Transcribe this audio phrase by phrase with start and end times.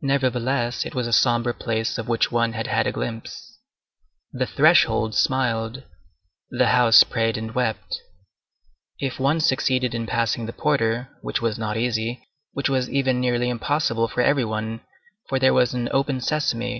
[0.00, 3.58] Nevertheless, it was a sombre place of which one had had a glimpse.
[4.32, 5.84] The threshold smiled;
[6.50, 8.00] the house prayed and wept.
[8.98, 14.08] If one succeeded in passing the porter, which was not easy,—which was even nearly impossible
[14.08, 14.80] for every one,
[15.28, 16.70] for there was an _open sesame!